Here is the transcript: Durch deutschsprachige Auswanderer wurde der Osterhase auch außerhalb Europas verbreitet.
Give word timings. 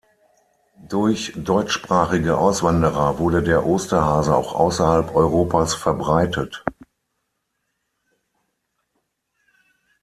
Durch 0.89 1.31
deutschsprachige 1.35 2.35
Auswanderer 2.35 3.19
wurde 3.19 3.43
der 3.43 3.67
Osterhase 3.67 4.35
auch 4.35 4.55
außerhalb 4.55 5.13
Europas 5.15 5.75
verbreitet. 5.75 6.65